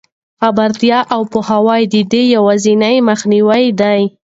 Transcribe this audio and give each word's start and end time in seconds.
خبرتیا 0.41 0.99
او 1.13 1.21
پوهاوی 1.31 1.81
د 1.93 1.95
دې 2.11 2.21
یوازینۍ 2.35 2.95
مخنیوی 3.09 3.65
دی. 3.81 4.01